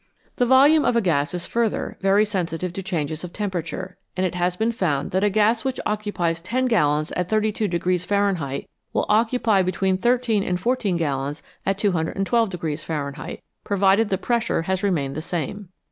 [0.37, 4.33] The volume of a gas is further very sensitive to changes of temperature, and it
[4.33, 9.61] has been found that a gas which occupies ten gallons at 32 Fahrenheit will occupy
[9.61, 15.69] between thirteen and fourteen gallons at 212 Fahrenheit, provided the pressure has remained the same.